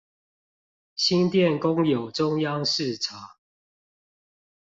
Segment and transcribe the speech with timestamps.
[0.95, 3.35] 新店公有中央市場